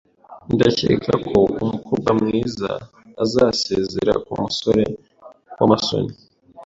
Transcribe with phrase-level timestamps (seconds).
[0.53, 2.69] Ndakeka ko umukobwa mwiza
[3.23, 4.83] azasezera kumusore
[5.57, 6.13] wamasoni.